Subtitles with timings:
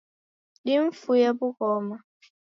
[0.65, 1.97] Dimfuye wughoma